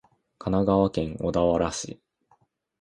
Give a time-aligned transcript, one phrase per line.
[0.39, 2.01] 神奈川県小田原市